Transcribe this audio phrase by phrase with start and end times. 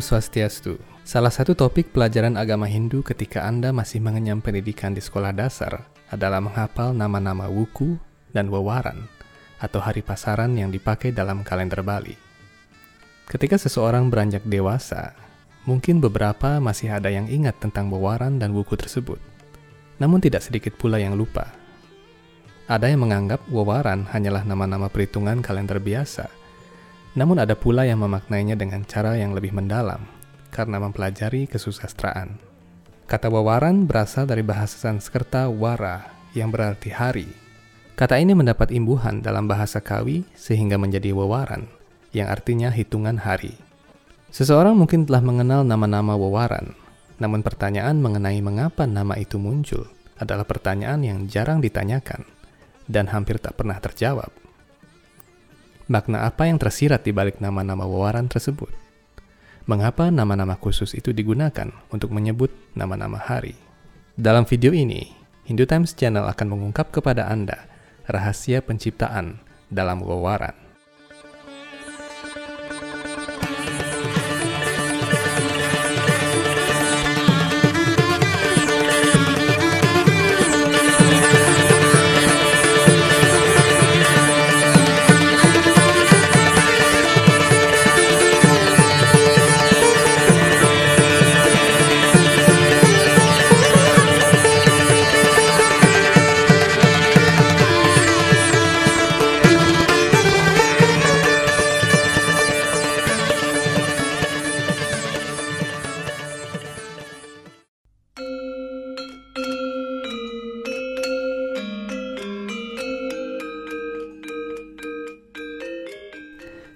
[0.00, 0.78] Swastiastu.
[1.02, 6.40] Salah satu topik pelajaran agama Hindu ketika Anda masih mengenyam pendidikan di sekolah dasar adalah
[6.40, 8.00] menghafal nama-nama wuku
[8.32, 9.08] dan wewaran
[9.58, 12.14] atau hari pasaran yang dipakai dalam kalender Bali.
[13.28, 15.12] Ketika seseorang beranjak dewasa,
[15.68, 19.20] mungkin beberapa masih ada yang ingat tentang wewaran dan wuku tersebut.
[20.00, 21.50] Namun tidak sedikit pula yang lupa.
[22.68, 26.37] Ada yang menganggap wewaran hanyalah nama-nama perhitungan kalender biasa,
[27.16, 30.04] namun ada pula yang memaknainya dengan cara yang lebih mendalam
[30.52, 32.40] karena mempelajari kesusastraan.
[33.08, 37.28] Kata wawaran berasal dari bahasa Sanskerta wara yang berarti hari.
[37.96, 41.66] Kata ini mendapat imbuhan dalam bahasa Kawi sehingga menjadi wawaran
[42.12, 43.56] yang artinya hitungan hari.
[44.28, 46.76] Seseorang mungkin telah mengenal nama-nama wawaran,
[47.16, 49.88] namun pertanyaan mengenai mengapa nama itu muncul
[50.20, 52.28] adalah pertanyaan yang jarang ditanyakan
[52.84, 54.30] dan hampir tak pernah terjawab
[55.88, 58.68] makna apa yang tersirat di balik nama-nama wawaran tersebut.
[59.64, 63.56] Mengapa nama-nama khusus itu digunakan untuk menyebut nama-nama hari?
[64.16, 65.12] Dalam video ini,
[65.48, 67.68] Hindu Times Channel akan mengungkap kepada Anda
[68.04, 70.67] rahasia penciptaan dalam wawaran.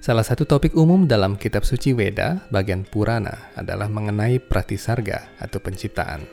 [0.03, 6.27] Salah satu topik umum dalam kitab suci Weda bagian Purana adalah mengenai pratisarga atau penciptaan.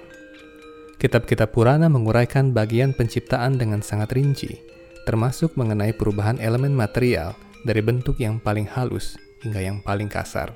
[0.97, 4.57] Kitab-kitab Purana menguraikan bagian penciptaan dengan sangat rinci,
[5.05, 10.49] termasuk mengenai perubahan elemen material dari bentuk yang paling halus hingga yang paling kasar.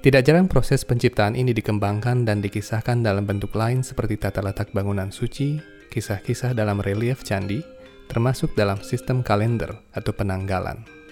[0.00, 5.12] Tidak jarang proses penciptaan ini dikembangkan dan dikisahkan dalam bentuk lain seperti tata letak bangunan
[5.12, 5.60] suci,
[5.92, 7.60] kisah-kisah dalam relief candi,
[8.08, 11.03] termasuk dalam sistem kalender atau penanggalan.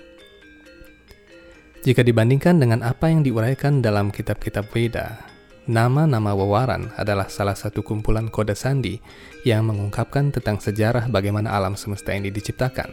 [1.82, 5.18] Jika dibandingkan dengan apa yang diuraikan dalam kitab-kitab Veda,
[5.66, 9.02] nama-nama Wawaran adalah salah satu kumpulan kode sandi
[9.42, 12.86] yang mengungkapkan tentang sejarah bagaimana alam semesta ini diciptakan.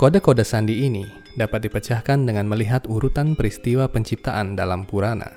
[0.00, 1.04] Kode-kode sandi ini
[1.36, 5.28] dapat dipecahkan dengan melihat urutan peristiwa penciptaan dalam Purana.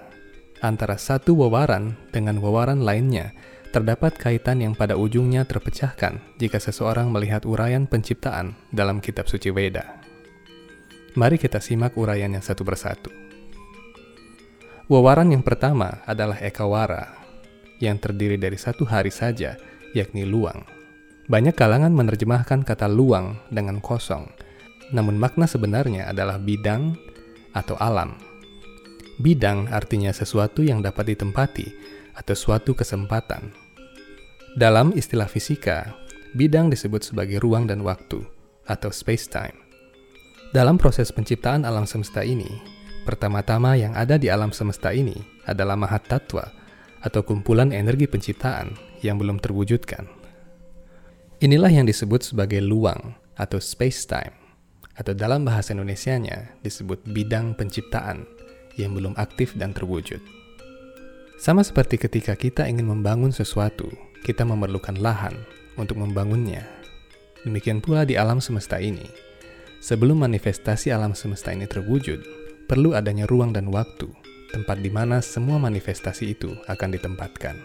[0.63, 3.35] Antara satu wawaran dengan wawaran lainnya,
[3.75, 9.98] terdapat kaitan yang pada ujungnya terpecahkan jika seseorang melihat uraian penciptaan dalam kitab suci Veda.
[11.17, 13.09] Mari kita simak uraian yang satu persatu.
[14.89, 17.13] Wawaran yang pertama adalah Ekawara,
[17.81, 19.57] yang terdiri dari satu hari saja,
[19.93, 20.65] yakni luang.
[21.29, 24.25] Banyak kalangan menerjemahkan kata luang dengan kosong,
[24.89, 26.97] namun makna sebenarnya adalah bidang
[27.53, 28.17] atau alam.
[29.21, 31.67] Bidang artinya sesuatu yang dapat ditempati
[32.17, 33.53] atau suatu kesempatan.
[34.57, 35.93] Dalam istilah fisika,
[36.33, 38.25] bidang disebut sebagai ruang dan waktu
[38.65, 39.68] atau space-time.
[40.49, 42.49] Dalam proses penciptaan alam semesta ini,
[43.05, 45.13] pertama-tama yang ada di alam semesta ini
[45.45, 46.41] adalah Mahatatwa
[47.05, 48.73] atau kumpulan energi penciptaan
[49.05, 50.09] yang belum terwujudkan.
[51.45, 54.33] Inilah yang disebut sebagai luang atau space-time
[54.97, 58.25] atau dalam bahasa Indonesianya disebut bidang penciptaan
[58.73, 60.17] yang belum aktif dan terwujud.
[61.37, 63.85] Sama seperti ketika kita ingin membangun sesuatu,
[64.25, 65.45] kita memerlukan lahan
[65.77, 66.65] untuk membangunnya.
[67.45, 69.28] Demikian pula di alam semesta ini
[69.79, 72.19] Sebelum manifestasi alam semesta ini terwujud,
[72.67, 74.11] perlu adanya ruang dan waktu,
[74.51, 77.55] tempat di mana semua manifestasi itu akan ditempatkan.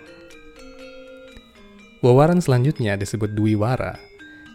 [2.07, 3.99] Wawaran selanjutnya disebut Dwi Wara,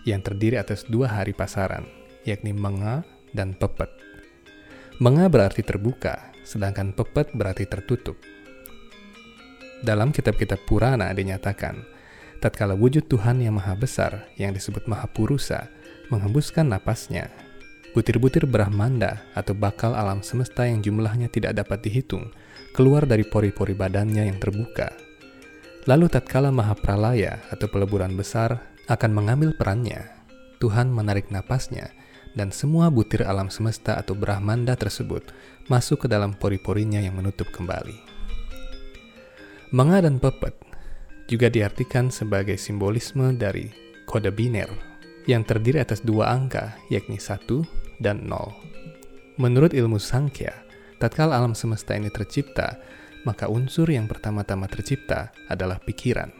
[0.07, 1.83] yang terdiri atas dua hari pasaran,
[2.23, 3.03] yakni Menga
[3.35, 3.91] dan Pepet.
[5.03, 8.15] Menga berarti terbuka, sedangkan Pepet berarti tertutup.
[9.83, 11.75] Dalam kitab-kitab Purana dinyatakan,
[12.39, 15.67] tatkala wujud Tuhan yang maha besar, yang disebut Maha Purusa,
[16.07, 17.31] menghembuskan napasnya,
[17.89, 22.29] Butir-butir Brahmanda atau bakal alam semesta yang jumlahnya tidak dapat dihitung
[22.69, 24.93] keluar dari pori-pori badannya yang terbuka.
[25.89, 30.05] Lalu tatkala Mahapralaya atau peleburan besar akan mengambil perannya,
[30.61, 31.89] Tuhan menarik napasnya
[32.37, 35.25] dan semua butir alam semesta atau Brahmanda tersebut
[35.65, 37.97] masuk ke dalam pori-porinya yang menutup kembali.
[39.73, 40.53] Manga dan pepet
[41.25, 43.69] juga diartikan sebagai simbolisme dari
[44.05, 44.88] kode biner
[45.29, 47.61] yang terdiri atas dua angka, yakni satu
[48.01, 48.49] dan nol.
[49.37, 50.51] Menurut ilmu Sankhya,
[50.97, 52.81] tatkala alam semesta ini tercipta,
[53.29, 56.33] maka unsur yang pertama-tama tercipta adalah pikiran.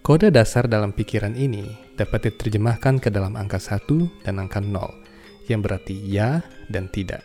[0.00, 1.68] Kode dasar dalam pikiran ini
[2.00, 4.72] dapat diterjemahkan ke dalam angka 1 dan angka 0,
[5.52, 6.40] yang berarti ya
[6.72, 7.20] dan tidak.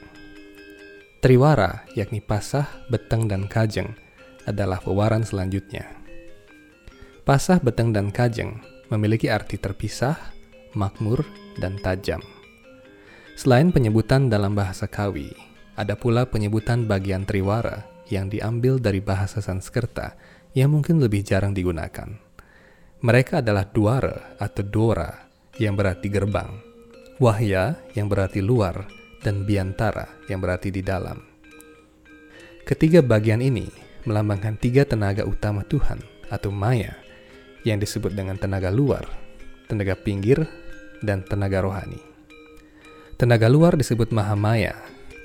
[1.23, 3.95] Triwara, yakni pasah, beteng, dan kajeng,
[4.43, 5.87] adalah pewaran selanjutnya.
[7.23, 8.59] Pasah, beteng, dan kajeng
[8.91, 10.19] memiliki arti terpisah,
[10.77, 11.25] makmur,
[11.57, 12.21] dan tajam.
[13.33, 15.33] Selain penyebutan dalam bahasa Kawi,
[15.73, 20.13] ada pula penyebutan bagian triwara yang diambil dari bahasa Sanskerta
[20.53, 22.13] yang mungkin lebih jarang digunakan.
[23.03, 25.11] Mereka adalah duara atau dora
[25.57, 26.61] yang berarti gerbang,
[27.17, 28.85] wahya yang berarti luar,
[29.25, 31.17] dan biantara yang berarti di dalam.
[32.63, 33.67] Ketiga bagian ini
[34.07, 35.99] melambangkan tiga tenaga utama Tuhan
[36.31, 36.95] atau Maya
[37.67, 39.03] yang disebut dengan tenaga luar,
[39.67, 40.47] tenaga pinggir,
[41.03, 41.99] dan tenaga rohani.
[43.19, 44.73] Tenaga luar disebut Mahamaya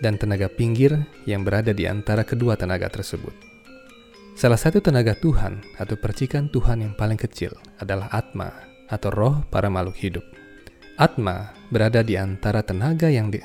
[0.05, 0.95] dan tenaga pinggir
[1.25, 3.33] yang berada di antara kedua tenaga tersebut.
[4.39, 8.55] Salah satu tenaga Tuhan atau percikan Tuhan yang paling kecil adalah Atma
[8.87, 10.23] atau roh para makhluk hidup.
[10.95, 13.43] Atma berada di antara tenaga yang di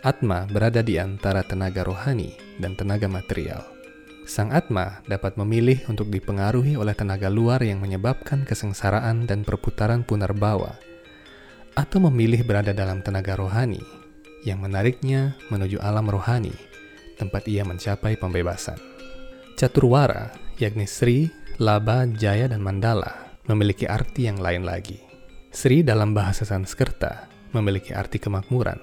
[0.00, 3.64] Atma berada di antara tenaga rohani dan tenaga material.
[4.24, 10.76] Sang Atma dapat memilih untuk dipengaruhi oleh tenaga luar yang menyebabkan kesengsaraan dan perputaran punarbawa,
[11.74, 13.82] atau memilih berada dalam tenaga rohani
[14.42, 16.52] yang menariknya menuju alam rohani,
[17.20, 18.80] tempat ia mencapai pembebasan.
[19.54, 21.28] Caturwara, yakni Sri,
[21.60, 24.96] Laba, Jaya, dan Mandala, memiliki arti yang lain lagi.
[25.52, 28.80] Sri dalam bahasa Sanskerta memiliki arti kemakmuran,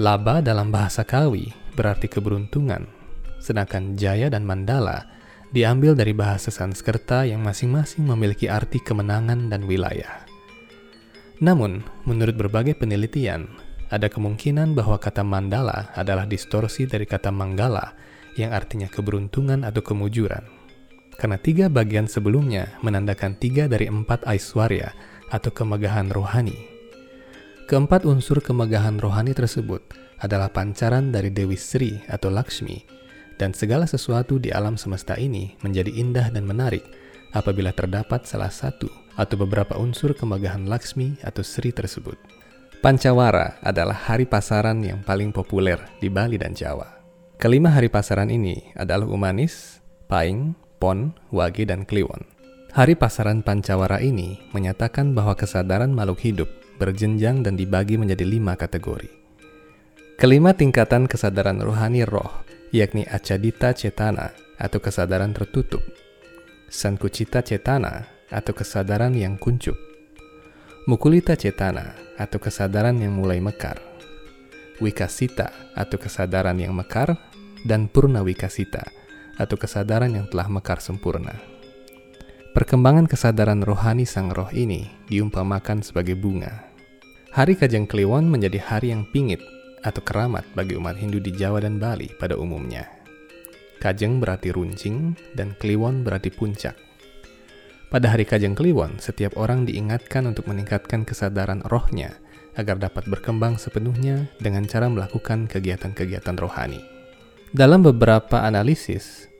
[0.00, 2.88] Laba dalam bahasa Kawi berarti keberuntungan,
[3.42, 5.12] sedangkan Jaya dan Mandala
[5.52, 10.23] diambil dari bahasa Sanskerta yang masing-masing memiliki arti kemenangan dan wilayah.
[11.42, 13.50] Namun, menurut berbagai penelitian,
[13.90, 17.94] ada kemungkinan bahwa kata mandala adalah distorsi dari kata manggala
[18.38, 20.46] yang artinya keberuntungan atau kemujuran.
[21.14, 24.90] Karena tiga bagian sebelumnya menandakan tiga dari empat aiswarya
[25.30, 26.74] atau kemegahan rohani
[27.64, 29.80] Keempat unsur kemegahan rohani tersebut
[30.20, 32.84] adalah pancaran dari Dewi Sri atau Lakshmi,
[33.40, 36.84] dan segala sesuatu di alam semesta ini menjadi indah dan menarik
[37.32, 42.18] apabila terdapat salah satu atau beberapa unsur kemegahan Lakshmi atau Sri tersebut.
[42.84, 47.00] Pancawara adalah hari pasaran yang paling populer di Bali dan Jawa.
[47.40, 52.28] Kelima hari pasaran ini adalah Umanis, Paing, Pon, Wage, dan Kliwon.
[52.76, 59.08] Hari pasaran Pancawara ini menyatakan bahwa kesadaran makhluk hidup berjenjang dan dibagi menjadi lima kategori.
[60.20, 62.44] Kelima tingkatan kesadaran rohani roh,
[62.74, 65.82] yakni acadita cetana atau kesadaran tertutup,
[66.70, 69.78] sankucita cetana atau kesadaran yang kuncup,
[70.90, 73.78] mukulita cetana atau kesadaran yang mulai mekar,
[74.82, 77.14] wikasita atau kesadaran yang mekar,
[77.62, 78.82] dan purna wikasita
[79.38, 81.32] atau kesadaran yang telah mekar sempurna.
[82.54, 86.70] Perkembangan kesadaran rohani sang roh ini diumpamakan sebagai bunga.
[87.34, 89.42] Hari Kajang Kliwon menjadi hari yang pingit
[89.82, 92.86] atau keramat bagi umat Hindu di Jawa dan Bali pada umumnya.
[93.82, 96.78] Kajeng berarti runcing dan Kliwon berarti puncak.
[97.94, 102.18] Pada hari Kajang Kliwon, setiap orang diingatkan untuk meningkatkan kesadaran rohnya
[102.58, 106.82] agar dapat berkembang sepenuhnya dengan cara melakukan kegiatan-kegiatan rohani.
[107.54, 109.30] Dalam beberapa analisis,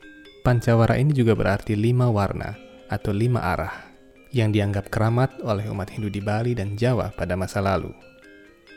[0.46, 2.54] pancawara ini juga berarti lima warna
[2.86, 3.90] atau lima arah
[4.30, 7.90] yang dianggap keramat oleh umat Hindu di Bali dan Jawa pada masa lalu.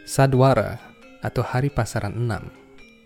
[0.10, 0.82] Sadwara
[1.22, 2.50] atau Hari Pasaran Enam.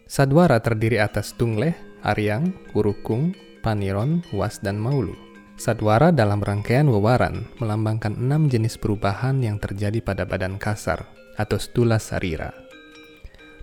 [0.08, 5.31] Sadwara terdiri atas Tungleh, Aryang, Urukung, Paniron, Was, dan Maulu.
[5.60, 11.08] Sadwara dalam rangkaian wewaran melambangkan enam jenis perubahan yang terjadi pada badan kasar
[11.40, 12.54] atau stula sarira.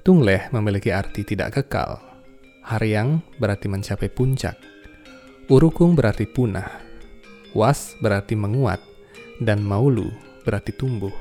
[0.03, 2.01] Tungleh memiliki arti tidak kekal.
[2.65, 4.57] Haryang berarti mencapai puncak.
[5.49, 6.89] Urukung berarti punah
[7.57, 8.77] Was berarti menguat,
[9.41, 10.13] dan maulu
[10.45, 11.13] berarti tumbuh.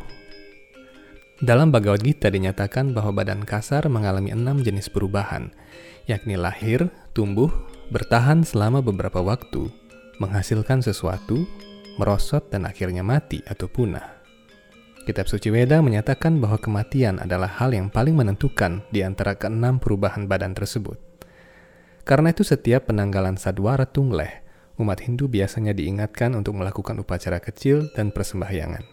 [1.39, 5.55] Dalam Bhagavad Gita dinyatakan bahwa badan kasar mengalami enam jenis perubahan,
[6.03, 7.47] yakni lahir, tumbuh,
[7.95, 9.71] bertahan selama beberapa waktu,
[10.17, 11.45] menghasilkan sesuatu,
[12.01, 14.17] merosot, dan akhirnya mati atau punah.
[15.07, 20.27] Kitab Suci Weda menyatakan bahwa kematian adalah hal yang paling menentukan di antara keenam perubahan
[20.27, 20.99] badan tersebut.
[22.03, 24.47] Karena itu setiap penanggalan sadwara tungleh
[24.77, 28.85] umat Hindu biasanya diingatkan untuk melakukan upacara kecil dan persembahyangan.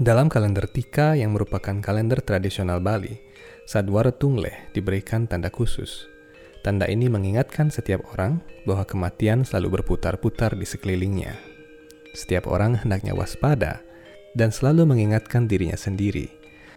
[0.00, 3.20] Dalam kalender Tika yang merupakan kalender tradisional Bali,
[3.68, 6.08] Sadwara Tungleh diberikan tanda khusus.
[6.60, 11.32] Tanda ini mengingatkan setiap orang bahwa kematian selalu berputar-putar di sekelilingnya.
[12.12, 13.80] Setiap orang hendaknya waspada
[14.36, 16.28] dan selalu mengingatkan dirinya sendiri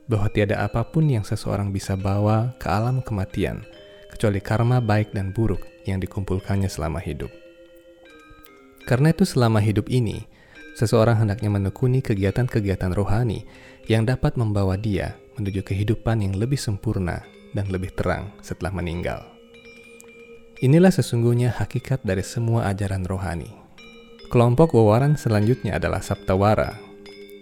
[0.08, 3.64] bahwa tiada apa pun yang seseorang bisa bawa ke alam kematian
[4.08, 7.32] kecuali karma baik dan buruk yang dikumpulkannya selama hidup.
[8.84, 10.28] Karena itu selama hidup ini,
[10.76, 13.48] seseorang hendaknya menekuni kegiatan-kegiatan rohani
[13.88, 19.33] yang dapat membawa dia menuju kehidupan yang lebih sempurna dan lebih terang setelah meninggal.
[20.64, 23.52] Inilah sesungguhnya hakikat dari semua ajaran rohani.
[24.32, 26.80] Kelompok wawaran selanjutnya adalah Saptawara,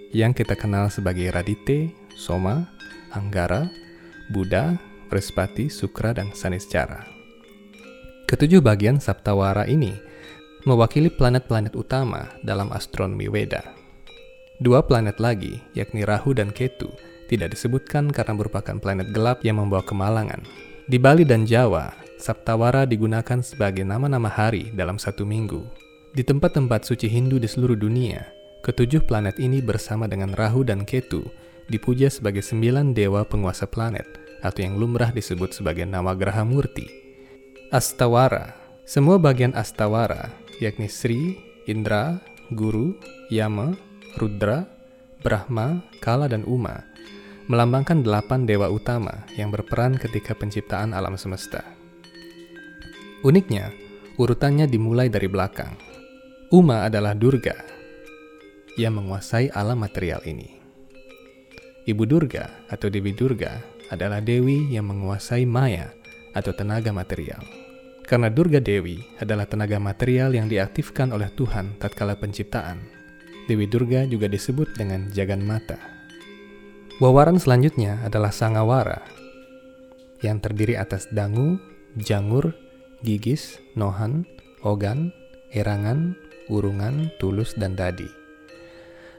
[0.10, 2.66] yang kita kenal sebagai Radite, Soma,
[3.14, 3.70] Anggara,
[4.34, 4.74] Buddha,
[5.14, 7.06] Brihaspati, Sukra, dan Saniscara.
[8.26, 9.94] Ketujuh bagian Saptawara ini
[10.66, 13.62] mewakili planet-planet utama dalam astronomi Weda.
[14.58, 16.90] Dua planet lagi, yakni Rahu dan Ketu,
[17.30, 20.42] tidak disebutkan karena merupakan planet gelap yang membawa kemalangan.
[20.90, 25.66] Di Bali dan Jawa, Saptawara digunakan sebagai nama-nama hari dalam satu minggu.
[26.14, 28.22] Di tempat-tempat suci Hindu di seluruh dunia,
[28.62, 31.26] ketujuh planet ini bersama dengan Rahu dan Ketu
[31.66, 34.06] dipuja sebagai sembilan dewa penguasa planet
[34.46, 36.86] atau yang lumrah disebut sebagai nama Graha Murti.
[37.74, 38.54] Astawara,
[38.86, 40.30] semua bagian Astawara,
[40.62, 42.22] yakni Sri, Indra,
[42.54, 43.02] Guru,
[43.34, 43.74] Yama,
[44.22, 44.70] Rudra,
[45.26, 46.86] Brahma, Kala, dan Uma,
[47.50, 51.81] melambangkan delapan dewa utama yang berperan ketika penciptaan alam semesta.
[53.22, 53.70] Uniknya,
[54.18, 55.78] urutannya dimulai dari belakang.
[56.50, 57.54] Uma adalah Durga,
[58.82, 60.58] yang menguasai alam material ini.
[61.86, 63.62] Ibu Durga atau Dewi Durga
[63.94, 65.94] adalah dewi yang menguasai maya
[66.34, 67.46] atau tenaga material.
[68.10, 72.82] Karena Durga Dewi adalah tenaga material yang diaktifkan oleh Tuhan tatkala penciptaan.
[73.46, 75.78] Dewi Durga juga disebut dengan Jagan Mata.
[76.98, 79.06] Wawaran selanjutnya adalah Sangawara
[80.26, 81.58] yang terdiri atas dangu,
[81.98, 82.54] jangur,
[83.02, 84.26] gigis, nohan,
[84.62, 85.14] ogan,
[85.54, 86.14] erangan,
[86.50, 88.08] urungan, tulus, dan dadi.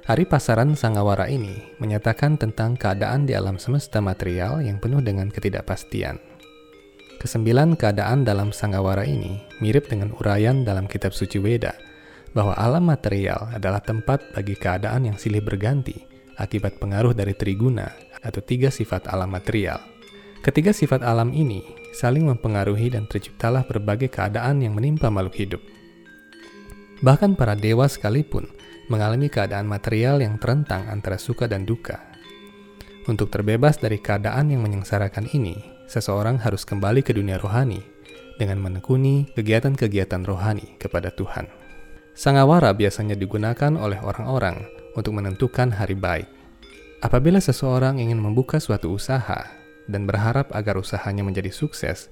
[0.03, 6.19] Hari pasaran Sangawara ini menyatakan tentang keadaan di alam semesta material yang penuh dengan ketidakpastian.
[7.23, 11.79] Kesembilan keadaan dalam Sangawara ini mirip dengan uraian dalam kitab suci Weda,
[12.35, 15.95] bahwa alam material adalah tempat bagi keadaan yang silih berganti
[16.41, 17.87] akibat pengaruh dari triguna
[18.19, 19.79] atau tiga sifat alam material.
[20.43, 21.63] Ketiga sifat alam ini
[21.95, 25.63] saling mempengaruhi dan terciptalah berbagai keadaan yang menimpa makhluk hidup.
[26.99, 28.51] Bahkan para dewa sekalipun
[28.91, 32.03] mengalami keadaan material yang terentang antara suka dan duka.
[33.07, 37.79] Untuk terbebas dari keadaan yang menyengsarakan ini, seseorang harus kembali ke dunia rohani
[38.35, 41.47] dengan menekuni kegiatan-kegiatan rohani kepada Tuhan.
[42.19, 44.67] Sangawara biasanya digunakan oleh orang-orang
[44.99, 46.27] untuk menentukan hari baik.
[46.99, 49.62] Apabila seseorang ingin membuka suatu usaha
[49.93, 52.09] dan berharap agar usahanya menjadi sukses,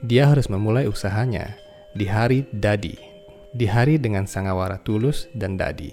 [0.00, 1.58] dia harus memulai usahanya
[1.98, 2.94] di hari dadi,
[3.50, 5.90] di hari dengan sangawara tulus dan dadi.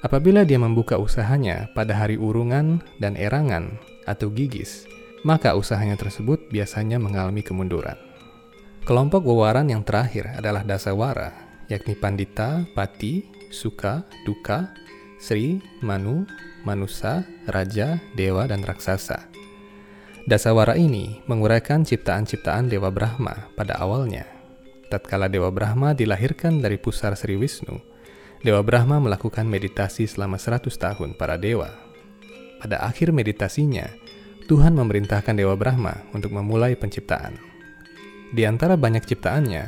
[0.00, 4.86] Apabila dia membuka usahanya pada hari urungan dan erangan atau gigis,
[5.26, 7.98] maka usahanya tersebut biasanya mengalami kemunduran.
[8.86, 11.34] Kelompok wawaran yang terakhir adalah dasawara,
[11.66, 14.70] yakni pandita, pati, suka, duka,
[15.18, 16.24] sri, manu,
[16.62, 19.28] manusa, raja, dewa, dan raksasa.
[20.28, 24.28] Dasawara ini menguraikan ciptaan-ciptaan Dewa Brahma pada awalnya.
[24.92, 27.80] Tatkala Dewa Brahma dilahirkan dari pusar Sri Wisnu,
[28.44, 31.72] Dewa Brahma melakukan meditasi selama 100 tahun para dewa.
[32.60, 33.88] Pada akhir meditasinya,
[34.52, 37.32] Tuhan memerintahkan Dewa Brahma untuk memulai penciptaan.
[38.28, 39.64] Di antara banyak ciptaannya,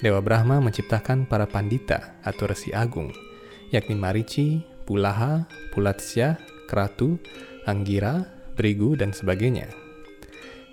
[0.00, 3.12] Dewa Brahma menciptakan para pandita atau resi agung,
[3.76, 5.44] yakni Marici, Pulaha,
[5.76, 7.20] Pulatsya, Kratu,
[7.68, 8.24] Anggira,
[8.56, 9.87] Brigu, dan sebagainya.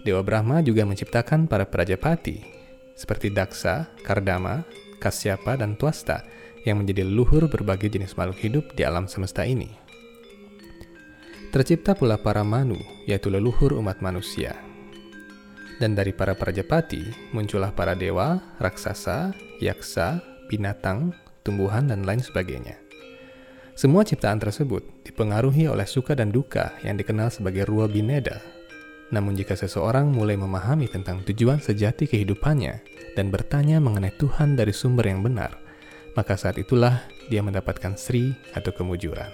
[0.05, 2.45] Dewa Brahma juga menciptakan para prajapati,
[2.93, 4.61] seperti Daksa, Kardama,
[5.01, 6.21] Kasyapa, dan Twasta,
[6.61, 9.73] yang menjadi leluhur berbagai jenis makhluk hidup di alam semesta ini.
[11.49, 12.77] Tercipta pula para manu,
[13.09, 14.53] yaitu leluhur umat manusia.
[15.81, 22.77] Dan dari para prajapati muncullah para dewa, raksasa, yaksa, binatang, tumbuhan, dan lain sebagainya.
[23.75, 28.39] Semua ciptaan tersebut dipengaruhi oleh suka dan duka yang dikenal sebagai Rua Bineda.
[29.13, 32.81] Namun jika seseorang mulai memahami tentang tujuan sejati kehidupannya
[33.13, 35.53] dan bertanya mengenai Tuhan dari sumber yang benar,
[36.17, 39.29] maka saat itulah dia mendapatkan Sri atau kemujuran.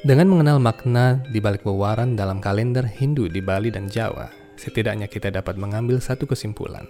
[0.00, 5.28] Dengan mengenal makna di balik pewaran dalam kalender Hindu di Bali dan Jawa, setidaknya kita
[5.28, 6.88] dapat mengambil satu kesimpulan,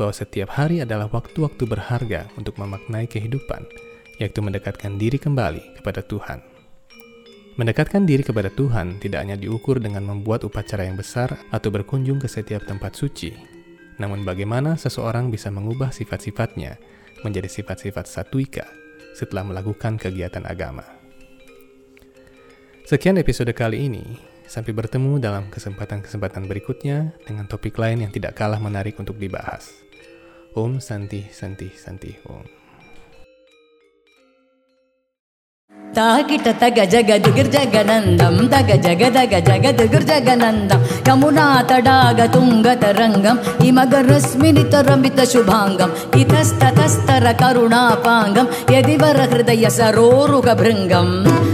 [0.00, 3.68] bahwa setiap hari adalah waktu-waktu berharga untuk memaknai kehidupan,
[4.16, 6.57] yaitu mendekatkan diri kembali kepada Tuhan.
[7.58, 12.30] Mendekatkan diri kepada Tuhan tidak hanya diukur dengan membuat upacara yang besar atau berkunjung ke
[12.30, 13.34] setiap tempat suci,
[13.98, 16.78] namun bagaimana seseorang bisa mengubah sifat-sifatnya
[17.26, 18.62] menjadi sifat-sifat satuika
[19.10, 20.86] setelah melakukan kegiatan agama.
[22.86, 24.06] Sekian episode kali ini.
[24.48, 29.76] Sampai bertemu dalam kesempatan-kesempatan berikutnya dengan topik lain yang tidak kalah menarik untuk dibahas.
[30.56, 32.57] Om Santi Santi Santi Om.
[35.97, 45.19] తాకిట తగ జగదుగిర్ జగనందం తగ జగదగ జగదుగిర్ జగనందం యమునా తడాగ తుంగ తరంగం ఇమగ రశ్మిని తరమిత
[45.23, 51.09] శుభాంగం ఇతస్తతస్తర కరుణాపాంగం యదివర హృదయ సరోరుగ భృంగం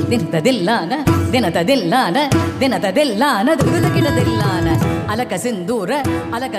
[0.09, 0.93] దినత దిల్లాన
[1.31, 2.17] దినత దిల్లాన
[2.59, 4.67] దినత దిల్లాన దుగుదగిన దిల్లాన
[5.11, 5.91] అలక సింధూర
[6.35, 6.55] అలక